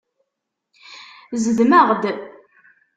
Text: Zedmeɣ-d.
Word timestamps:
Zedmeɣ-d. 1.43 2.03